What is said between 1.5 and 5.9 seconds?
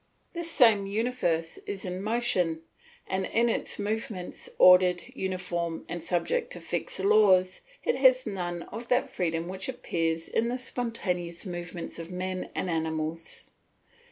is in motion, and in its movements, ordered, uniform,